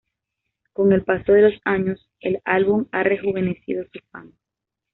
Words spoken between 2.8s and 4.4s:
ha rejuvenecido su fama.